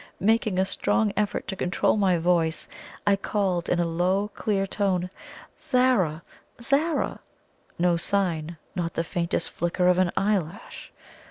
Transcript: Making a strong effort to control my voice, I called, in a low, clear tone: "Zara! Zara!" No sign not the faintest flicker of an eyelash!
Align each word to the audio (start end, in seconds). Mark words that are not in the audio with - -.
Making 0.19 0.57
a 0.57 0.65
strong 0.65 1.13
effort 1.15 1.47
to 1.47 1.55
control 1.55 1.95
my 1.95 2.17
voice, 2.17 2.67
I 3.05 3.15
called, 3.15 3.69
in 3.69 3.79
a 3.79 3.85
low, 3.85 4.29
clear 4.33 4.65
tone: 4.65 5.11
"Zara! 5.59 6.23
Zara!" 6.59 7.19
No 7.77 7.97
sign 7.97 8.57
not 8.75 8.95
the 8.95 9.03
faintest 9.03 9.51
flicker 9.51 9.87
of 9.87 9.99
an 9.99 10.09
eyelash! 10.17 10.91